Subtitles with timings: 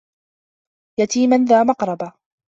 [0.99, 2.13] يَتيمًا ذا مَقرَبَةٍ